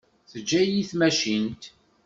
[0.31, 1.63] Teǧǧa-yi tmacint.